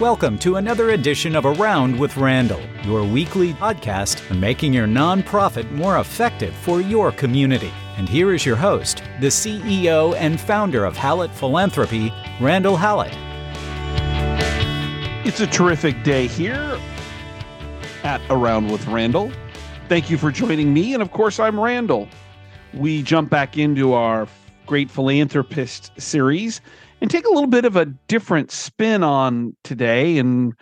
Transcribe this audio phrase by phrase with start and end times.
[0.00, 5.70] Welcome to another edition of Around with Randall, your weekly podcast on making your nonprofit
[5.72, 7.70] more effective for your community.
[7.98, 12.10] And here is your host, the CEO and founder of Hallett Philanthropy,
[12.40, 13.12] Randall Hallett.
[15.26, 16.80] It's a terrific day here
[18.02, 19.30] at Around with Randall.
[19.90, 20.94] Thank you for joining me.
[20.94, 22.08] And of course, I'm Randall.
[22.72, 24.26] We jump back into our
[24.64, 26.62] Great Philanthropist series
[27.00, 30.54] and take a little bit of a different spin on today and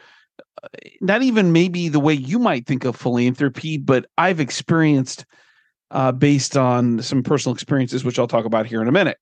[0.62, 0.68] uh,
[1.00, 5.26] not even maybe the way you might think of philanthropy, but I've experienced
[5.90, 9.18] uh, based on some personal experiences, which I'll talk about here in a minute.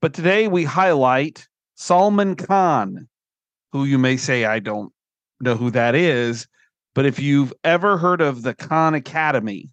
[0.00, 3.08] But today we highlight Salman Khan,
[3.72, 4.92] who you may say I don't
[5.40, 6.46] know who that is,
[6.94, 9.70] but if you've ever heard of the Khan Academy,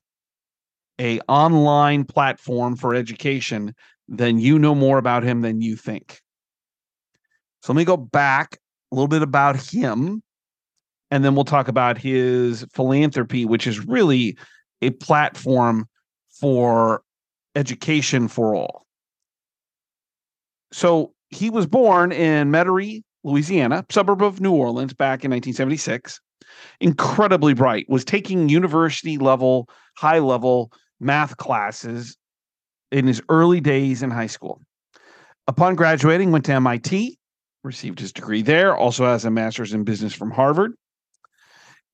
[0.99, 3.73] a online platform for education,
[4.07, 6.21] then you know more about him than you think.
[7.63, 8.57] So let me go back
[8.91, 10.21] a little bit about him,
[11.09, 14.37] and then we'll talk about his philanthropy, which is really
[14.81, 15.87] a platform
[16.29, 17.03] for
[17.55, 18.85] education for all.
[20.73, 26.19] So he was born in Metairie, Louisiana, suburb of New Orleans, back in 1976.
[26.81, 32.17] Incredibly bright, was taking university level, high level math classes
[32.91, 34.59] in his early days in high school.
[35.47, 37.17] Upon graduating, went to MIT,
[37.63, 40.73] received his degree there, also has a master's in business from Harvard.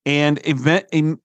[0.05, 1.19] And event, in,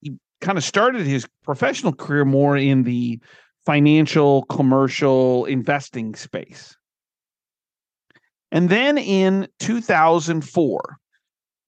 [0.00, 3.20] he kind of started his professional career more in the
[3.66, 6.76] financial, commercial investing space.
[8.52, 10.98] And then in 2004,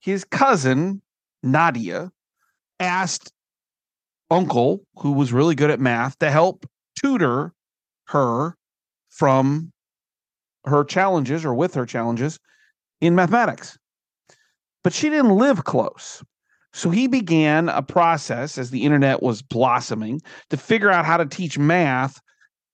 [0.01, 1.01] his cousin,
[1.43, 2.11] Nadia,
[2.81, 3.33] asked
[4.31, 6.67] uncle, who was really good at math, to help
[6.97, 7.53] tutor
[8.09, 8.57] her
[9.09, 9.72] from
[10.65, 12.39] her challenges or with her challenges
[13.01, 13.79] in mathematics.
[14.85, 16.23] But she didn't live close.
[16.73, 21.27] So he began a process as the internet was blossoming to figure out how to
[21.27, 22.21] teach math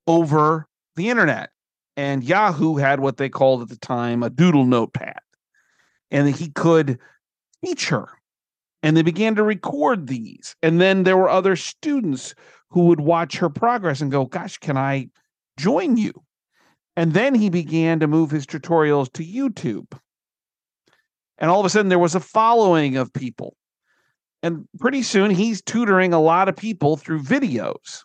[0.06, 0.66] over
[0.96, 1.50] the internet.
[1.96, 5.18] And Yahoo had what they called at the time a doodle notepad.
[6.10, 6.98] And he could
[7.64, 8.08] teach her.
[8.84, 10.54] And they began to record these.
[10.62, 12.34] And then there were other students
[12.70, 15.08] who would watch her progress and go, Gosh, can I
[15.58, 16.12] join you?
[16.98, 19.96] And then he began to move his tutorials to YouTube.
[21.38, 23.54] And all of a sudden, there was a following of people.
[24.42, 28.02] And pretty soon, he's tutoring a lot of people through videos.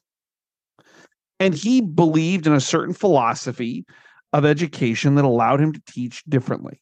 [1.40, 3.84] And he believed in a certain philosophy
[4.32, 6.80] of education that allowed him to teach differently.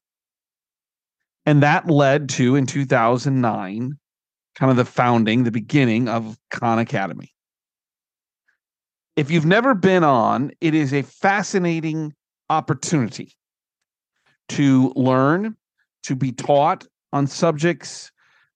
[1.46, 3.98] And that led to, in 2009,
[4.56, 7.32] kind of the founding, the beginning of Khan Academy.
[9.16, 12.14] If you've never been on, it is a fascinating
[12.50, 13.34] opportunity
[14.50, 15.56] to learn,
[16.04, 18.12] to be taught on subjects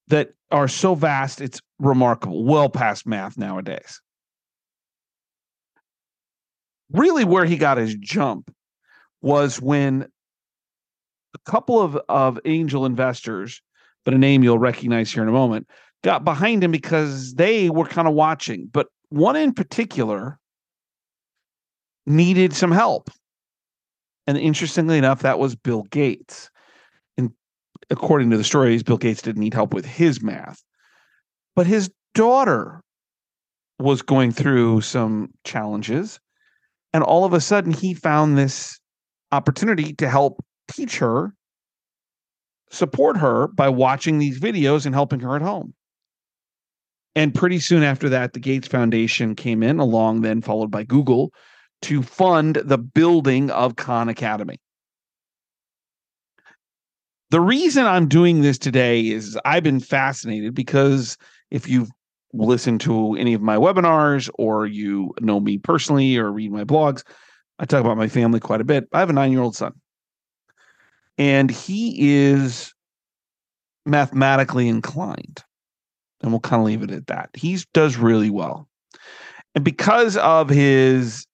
[0.07, 4.01] that are so vast, it's remarkable, well past math nowadays.
[6.91, 8.53] Really, where he got his jump
[9.21, 10.07] was when
[11.33, 13.61] a couple of, of angel investors,
[14.05, 15.67] but a name you'll recognize here in a moment,
[16.03, 18.69] got behind him because they were kind of watching.
[18.71, 20.39] But one in particular
[22.05, 23.09] needed some help.
[24.27, 26.49] And interestingly enough, that was Bill Gates.
[27.17, 27.31] And
[27.89, 30.63] according to the stories, Bill Gates didn't need help with his math,
[31.55, 32.81] but his daughter
[33.79, 36.19] was going through some challenges.
[36.93, 38.79] And all of a sudden, he found this
[39.31, 41.33] opportunity to help teach her,
[42.71, 45.73] support her by watching these videos and helping her at home.
[47.15, 51.31] And pretty soon after that, the Gates Foundation came in, along then followed by Google,
[51.85, 54.59] to fund the building of Khan Academy.
[57.29, 61.15] The reason I'm doing this today is I've been fascinated because
[61.51, 61.91] if you've
[62.33, 67.03] listened to any of my webinars or you know me personally or read my blogs,
[67.59, 68.87] I talk about my family quite a bit.
[68.91, 69.73] I have a nine year old son,
[71.19, 72.73] and he is
[73.85, 75.43] mathematically inclined.
[76.21, 77.29] And we'll kind of leave it at that.
[77.35, 78.67] He does really well.
[79.53, 81.27] And because of his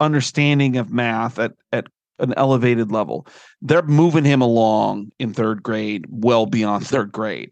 [0.00, 1.86] understanding of math at at
[2.18, 3.26] an elevated level.
[3.60, 7.50] They're moving him along in third grade, well beyond third grade.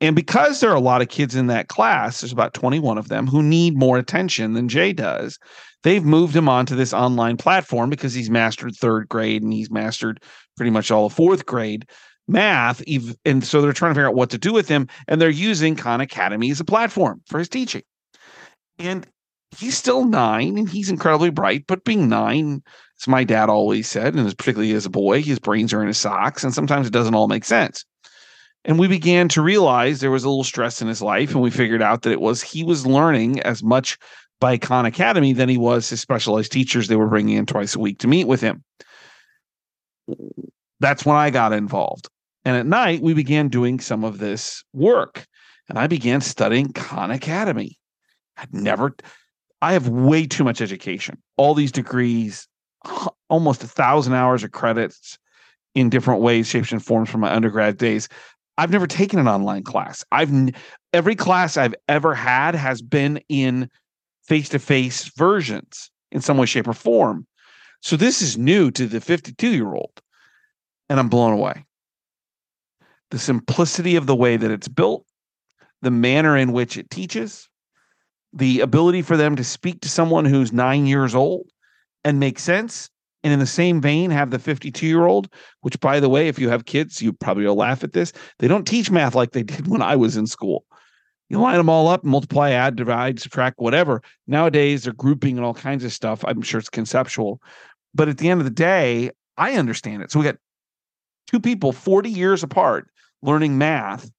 [0.00, 3.08] And because there are a lot of kids in that class, there's about 21 of
[3.08, 5.38] them who need more attention than Jay does.
[5.82, 10.22] They've moved him onto this online platform because he's mastered third grade and he's mastered
[10.56, 11.88] pretty much all of fourth grade
[12.28, 12.82] math.
[13.24, 14.86] And so they're trying to figure out what to do with him.
[15.08, 17.82] And they're using Khan Academy as a platform for his teaching.
[18.78, 19.06] And
[19.56, 22.62] he's still nine and he's incredibly bright, but being nine,
[23.00, 25.98] as my dad always said, and particularly as a boy, his brains are in his
[25.98, 27.84] socks, and sometimes it doesn't all make sense.
[28.64, 31.30] And we began to realize there was a little stress in his life.
[31.30, 33.96] And we figured out that it was he was learning as much
[34.40, 37.78] by Khan Academy than he was his specialized teachers they were bringing in twice a
[37.78, 38.62] week to meet with him.
[40.80, 42.08] That's when I got involved.
[42.44, 45.26] And at night, we began doing some of this work.
[45.68, 47.78] And I began studying Khan Academy.
[48.36, 48.94] I'd never,
[49.60, 52.46] I have way too much education, all these degrees,
[53.28, 55.18] almost a thousand hours of credits
[55.74, 58.08] in different ways, shapes, and forms from my undergrad days.
[58.56, 60.04] I've never taken an online class.
[60.10, 60.30] I've
[60.92, 63.68] every class I've ever had has been in
[64.24, 67.26] face-to-face versions in some way, shape, or form.
[67.80, 70.00] So this is new to the 52 year old,
[70.88, 71.64] and I'm blown away.
[73.10, 75.06] The simplicity of the way that it's built,
[75.82, 77.47] the manner in which it teaches,
[78.32, 81.48] the ability for them to speak to someone who's nine years old
[82.04, 82.90] and make sense.
[83.24, 85.28] And in the same vein, have the 52 year old,
[85.62, 88.12] which, by the way, if you have kids, you probably will laugh at this.
[88.38, 90.64] They don't teach math like they did when I was in school.
[91.28, 94.02] You line them all up, multiply, add, divide, subtract, whatever.
[94.26, 96.24] Nowadays, they're grouping and all kinds of stuff.
[96.26, 97.42] I'm sure it's conceptual.
[97.94, 100.10] But at the end of the day, I understand it.
[100.10, 100.36] So we got
[101.26, 102.88] two people 40 years apart
[103.22, 104.10] learning math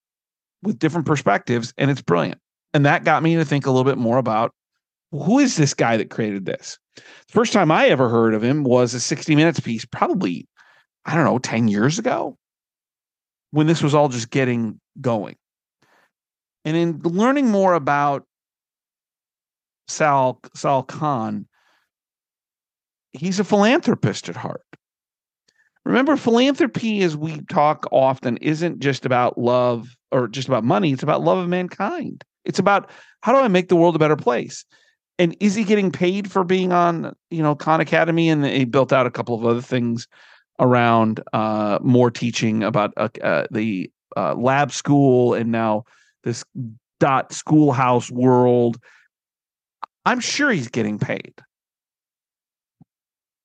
[0.62, 2.40] with different perspectives, and it's brilliant.
[2.74, 4.52] And that got me to think a little bit more about
[5.12, 6.78] who is this guy that created this?
[6.96, 10.48] The first time I ever heard of him was a 60 Minutes piece, probably,
[11.06, 12.38] I don't know, 10 years ago
[13.52, 15.36] when this was all just getting going.
[16.66, 18.26] And in learning more about
[19.88, 21.48] Sal, Sal Khan,
[23.14, 24.62] he's a philanthropist at heart.
[25.86, 30.92] Remember, philanthropy, as we talk often, isn't just about love or just about money.
[30.92, 32.24] It's about love of mankind.
[32.50, 32.90] It's about
[33.22, 34.66] how do I make the world a better place?
[35.20, 38.28] And is he getting paid for being on, you know, Khan Academy?
[38.28, 40.08] And he built out a couple of other things
[40.60, 45.84] around uh, more teaching about uh, uh, the uh, lab school and now
[46.24, 46.44] this
[47.00, 48.78] dot schoolhouse world.
[50.06, 51.36] I'm sure he's getting paid,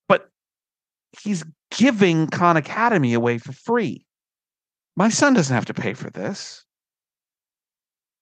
[0.09, 0.31] but
[1.21, 4.07] he's giving Khan Academy away for free.
[4.97, 6.65] My son doesn't have to pay for this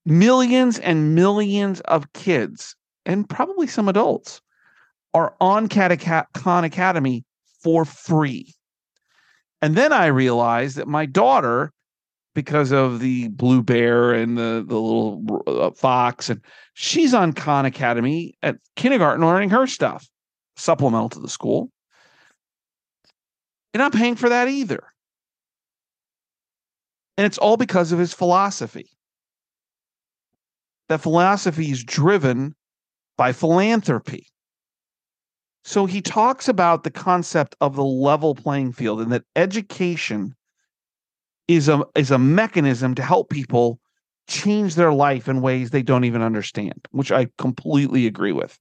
[0.04, 2.76] millions and millions of kids
[3.06, 4.40] and probably some adults
[5.14, 7.24] are on Khan Academy
[7.62, 8.54] for free.
[9.60, 11.72] And then I realized that my daughter,
[12.34, 16.40] because of the blue bear and the, the little uh, fox, and
[16.74, 20.08] she's on Khan Academy at kindergarten learning her stuff,
[20.56, 21.70] supplemental to the school.
[23.74, 24.82] And I'm paying for that either.
[27.16, 28.88] And it's all because of his philosophy
[30.88, 32.54] that philosophy is driven
[33.16, 34.26] by philanthropy.
[35.64, 40.34] So he talks about the concept of the level playing field and that education
[41.48, 43.78] is a is a mechanism to help people
[44.28, 48.58] change their life in ways they don't even understand, which I completely agree with.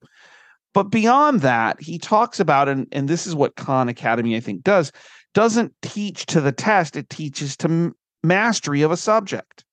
[0.74, 4.64] But beyond that, he talks about and and this is what Khan Academy I think
[4.64, 4.92] does
[5.34, 9.64] doesn't teach to the test, it teaches to mastery of a subject.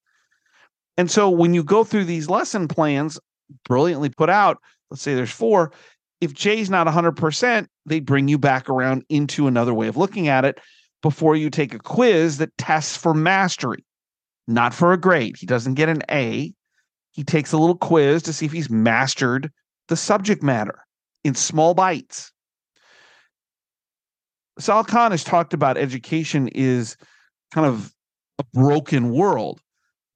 [0.99, 3.17] And so when you go through these lesson plans,
[3.63, 4.57] brilliantly put out,
[4.91, 5.71] let's say there's four,
[6.19, 10.43] if Jay's not 100%, they bring you back around into another way of looking at
[10.43, 10.59] it
[11.01, 13.85] before you take a quiz that tests for mastery,
[14.45, 15.37] not for a grade.
[15.37, 16.53] He doesn't get an A.
[17.11, 19.53] He takes a little quiz to see if he's mastered
[19.87, 20.83] the subject matter
[21.23, 22.33] in small bites.
[24.59, 26.97] Sal Khan has talked about education is
[27.53, 27.93] kind of
[28.37, 29.61] a broken world.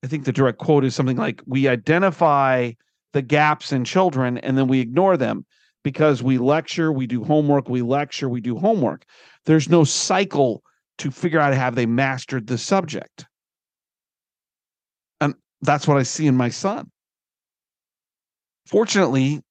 [0.03, 2.71] I think the direct quote is something like we identify
[3.13, 5.45] the gaps in children and then we ignore them
[5.83, 9.05] because we lecture, we do homework, we lecture, we do homework.
[9.45, 10.61] There's no cycle
[10.97, 13.25] to figure out have they mastered the subject.
[15.21, 16.91] And that's what I see in my son.
[18.65, 19.41] Fortunately,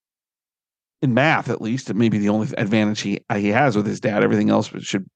[1.01, 3.87] in math at least, it may be the only advantage he, uh, he has with
[3.87, 4.23] his dad.
[4.23, 5.07] Everything else should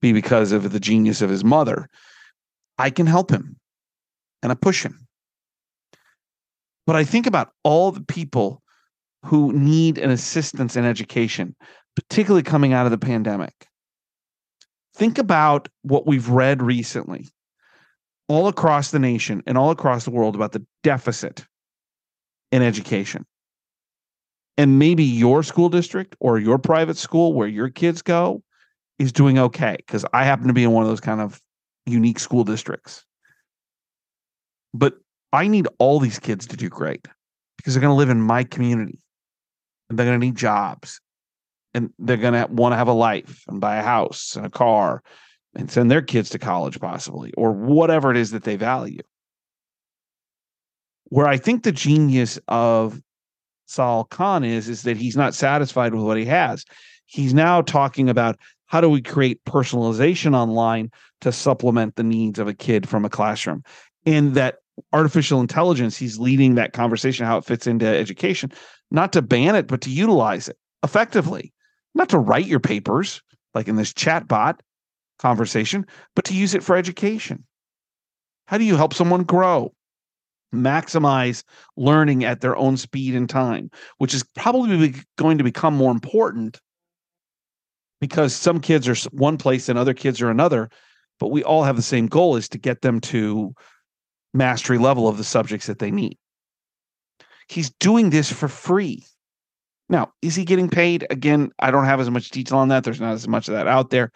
[0.00, 1.88] be because of the genius of his mother.
[2.78, 3.56] I can help him
[4.42, 5.06] and I push him.
[6.86, 8.62] But I think about all the people
[9.24, 11.54] who need an assistance in education,
[11.96, 13.66] particularly coming out of the pandemic.
[14.94, 17.28] Think about what we've read recently
[18.28, 21.46] all across the nation and all across the world about the deficit
[22.52, 23.26] in education.
[24.56, 28.42] And maybe your school district or your private school where your kids go
[28.98, 29.76] is doing okay.
[29.78, 31.40] Because I happen to be in one of those kind of
[31.86, 33.04] unique school districts.
[34.74, 34.94] But
[35.32, 37.06] I need all these kids to do great
[37.56, 39.00] because they're going to live in my community
[39.88, 41.00] and they're going to need jobs
[41.74, 44.50] and they're going to want to have a life and buy a house and a
[44.50, 45.02] car
[45.54, 49.00] and send their kids to college, possibly, or whatever it is that they value.
[51.04, 53.00] Where I think the genius of
[53.66, 56.64] Sal Khan is, is that he's not satisfied with what he has.
[57.06, 60.90] He's now talking about how do we create personalization online
[61.22, 63.62] to supplement the needs of a kid from a classroom.
[64.08, 64.60] And that
[64.94, 68.50] artificial intelligence, he's leading that conversation, how it fits into education,
[68.90, 71.52] not to ban it, but to utilize it effectively,
[71.94, 73.20] not to write your papers
[73.52, 74.60] like in this chatbot
[75.18, 75.84] conversation,
[76.16, 77.44] but to use it for education.
[78.46, 79.74] How do you help someone grow?
[80.54, 81.42] Maximize
[81.76, 86.58] learning at their own speed and time, which is probably going to become more important
[88.00, 90.70] because some kids are one place and other kids are another,
[91.20, 93.52] but we all have the same goal is to get them to
[94.34, 96.16] mastery level of the subjects that they need.
[97.48, 99.04] He's doing this for free.
[99.88, 101.06] Now, is he getting paid?
[101.10, 102.84] Again, I don't have as much detail on that.
[102.84, 104.12] There's not as much of that out there.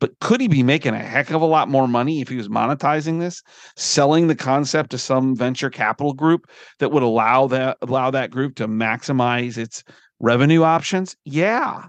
[0.00, 2.48] But could he be making a heck of a lot more money if he was
[2.48, 3.40] monetizing this,
[3.76, 8.56] selling the concept to some venture capital group that would allow that allow that group
[8.56, 9.84] to maximize its
[10.18, 11.14] revenue options?
[11.24, 11.84] Yeah.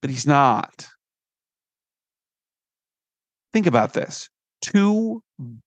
[0.00, 0.88] But he's not.
[3.52, 4.28] Think about this.
[4.62, 5.22] 2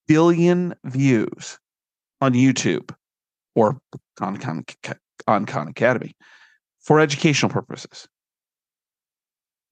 [0.06, 1.58] billion views
[2.20, 2.94] on YouTube
[3.54, 3.78] or
[4.20, 4.64] on Khan,
[5.26, 6.16] on Khan Academy
[6.80, 8.08] for educational purposes.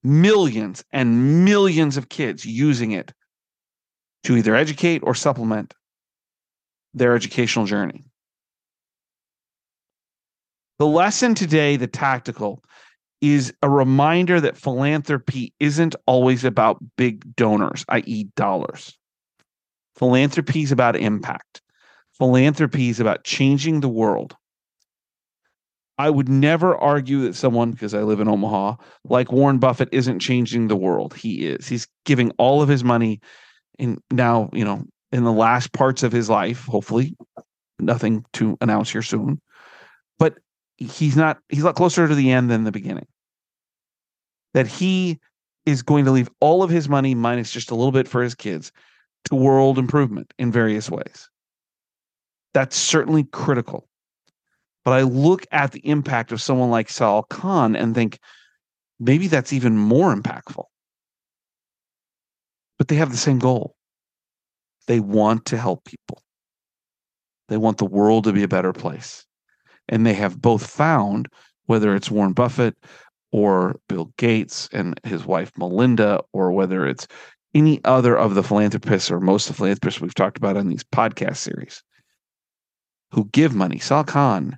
[0.02, 3.12] Millions and millions of kids using it
[4.24, 5.74] to either educate or supplement
[6.94, 8.04] their educational journey.
[10.78, 12.62] The lesson today, the tactical,
[13.20, 18.96] is a reminder that philanthropy isn't always about big donors, i.e., dollars.
[20.00, 21.60] Philanthropy is about impact.
[22.16, 24.34] Philanthropy is about changing the world.
[25.98, 30.20] I would never argue that someone, because I live in Omaha, like Warren Buffett isn't
[30.20, 31.12] changing the world.
[31.12, 31.68] He is.
[31.68, 33.20] He's giving all of his money
[33.78, 37.14] in now, you know, in the last parts of his life, hopefully.
[37.78, 39.38] Nothing to announce here soon.
[40.18, 40.38] But
[40.78, 43.06] he's not he's a lot closer to the end than the beginning.
[44.54, 45.18] That he
[45.66, 48.34] is going to leave all of his money minus just a little bit for his
[48.34, 48.72] kids
[49.26, 51.28] to world improvement in various ways.
[52.54, 53.88] That's certainly critical.
[54.84, 58.18] But I look at the impact of someone like Sal Khan and think
[58.98, 60.64] maybe that's even more impactful.
[62.78, 63.76] But they have the same goal.
[64.86, 66.22] They want to help people.
[67.48, 69.26] They want the world to be a better place.
[69.88, 71.28] And they have both found,
[71.66, 72.76] whether it's Warren Buffett
[73.32, 77.06] or Bill Gates and his wife Melinda, or whether it's
[77.54, 80.84] any other of the philanthropists or most of the philanthropists we've talked about on these
[80.84, 81.82] podcast series
[83.12, 83.78] who give money.
[83.78, 84.56] Sal Khan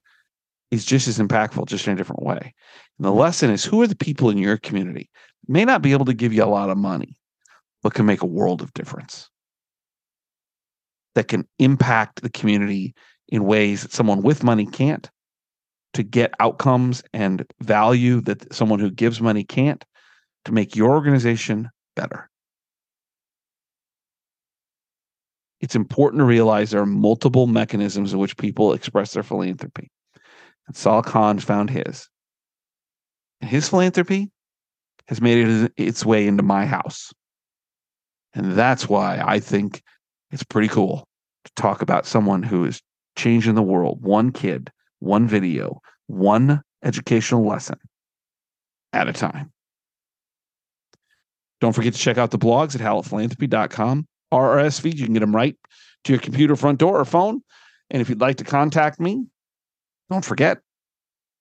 [0.71, 2.55] is just as impactful, just in a different way.
[2.99, 5.11] And the lesson is who are the people in your community?
[5.49, 7.17] May not be able to give you a lot of money,
[7.83, 9.29] but can make a world of difference.
[11.15, 12.95] That can impact the community
[13.29, 15.11] in ways that someone with money can't,
[15.95, 19.85] to get outcomes and value that someone who gives money can't,
[20.47, 22.31] to make your organization better.
[25.63, 29.91] It's important to realize there are multiple mechanisms in which people express their philanthropy.
[30.67, 32.09] And Sal Khan found his.
[33.41, 34.31] And his philanthropy
[35.07, 37.13] has made it its way into my house.
[38.35, 39.83] And that's why I think
[40.33, 41.07] it's pretty cool
[41.45, 42.81] to talk about someone who is
[43.17, 47.79] changing the world one kid, one video, one educational lesson
[48.93, 49.53] at a time.
[51.61, 54.07] Don't forget to check out the blogs at hallettphilanthropy.com.
[54.33, 55.57] Feed, you can get them right
[56.05, 57.43] to your computer front door or phone.
[57.91, 59.27] And if you'd like to contact me,
[60.11, 60.59] don't forget,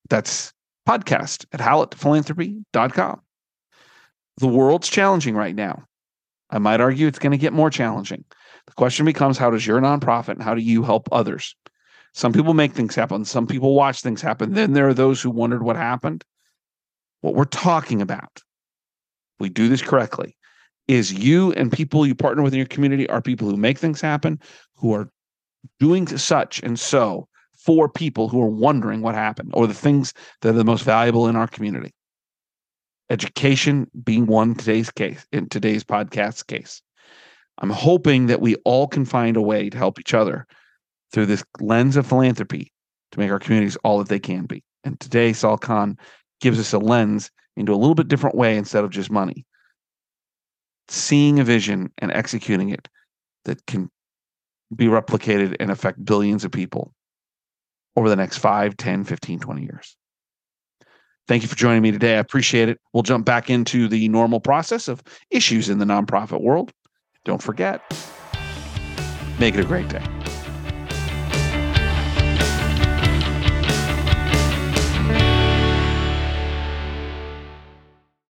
[0.09, 0.51] that's
[0.87, 3.21] podcast at hallettphilanthropy.com.
[4.37, 5.85] The world's challenging right now.
[6.49, 8.25] I might argue it's going to get more challenging.
[8.67, 11.55] The question becomes how does your nonprofit and how do you help others?
[12.13, 14.53] Some people make things happen, some people watch things happen.
[14.53, 16.25] Then there are those who wondered what happened.
[17.21, 18.41] What we're talking about,
[19.39, 20.35] we do this correctly,
[20.91, 24.01] is you and people you partner with in your community are people who make things
[24.01, 24.39] happen,
[24.75, 25.09] who are
[25.79, 30.49] doing such and so for people who are wondering what happened or the things that
[30.49, 31.93] are the most valuable in our community.
[33.09, 36.81] Education being one today's case in today's podcast case.
[37.59, 40.45] I'm hoping that we all can find a way to help each other
[41.13, 42.71] through this lens of philanthropy
[43.11, 44.63] to make our communities all that they can be.
[44.83, 45.97] And today, Sal Khan
[46.41, 49.45] gives us a lens into a little bit different way instead of just money.
[50.91, 52.89] Seeing a vision and executing it
[53.45, 53.89] that can
[54.75, 56.93] be replicated and affect billions of people
[57.95, 59.95] over the next 5, 10, 15, 20 years.
[61.29, 62.15] Thank you for joining me today.
[62.15, 62.77] I appreciate it.
[62.91, 66.73] We'll jump back into the normal process of issues in the nonprofit world.
[67.23, 67.81] Don't forget,
[69.39, 70.03] make it a great day.